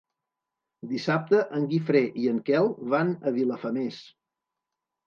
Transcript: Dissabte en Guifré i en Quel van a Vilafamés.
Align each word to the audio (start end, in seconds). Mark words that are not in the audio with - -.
Dissabte 0.93 1.43
en 1.59 1.67
Guifré 1.75 2.03
i 2.25 2.27
en 2.35 2.43
Quel 2.49 2.73
van 2.95 3.13
a 3.33 3.39
Vilafamés. 3.39 4.03